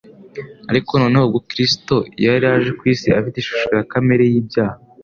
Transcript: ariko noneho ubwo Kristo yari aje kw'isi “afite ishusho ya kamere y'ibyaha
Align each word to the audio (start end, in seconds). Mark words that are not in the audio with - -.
ariko 0.71 0.91
noneho 1.01 1.23
ubwo 1.25 1.39
Kristo 1.49 1.95
yari 2.25 2.45
aje 2.53 2.71
kw'isi 2.77 3.09
“afite 3.19 3.35
ishusho 3.39 3.67
ya 3.77 3.83
kamere 3.91 4.23
y'ibyaha 4.31 4.77